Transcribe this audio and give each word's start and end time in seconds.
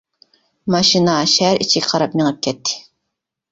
ماشىنا 0.75 1.17
شەھەر 1.35 1.63
ئىچىگە 1.67 1.93
قاراپ 1.93 2.19
مېڭىپ 2.23 2.43
كەتتى. 2.51 2.83